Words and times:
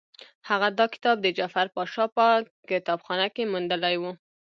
هغه 0.49 0.67
دا 0.79 0.85
کتاب 0.93 1.17
د 1.21 1.27
جعفر 1.37 1.67
پاشا 1.75 2.05
په 2.15 2.25
کتابخانه 2.69 3.27
کې 3.35 3.43
موندلی 3.51 3.95
وو. 4.01 4.11